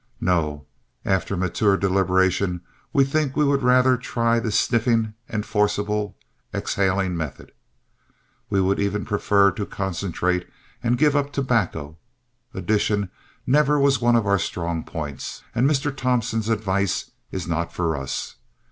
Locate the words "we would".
3.37-3.61, 8.49-8.79